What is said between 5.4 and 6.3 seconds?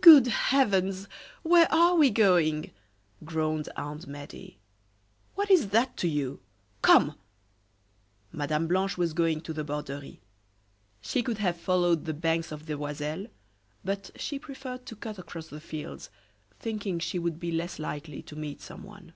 is that to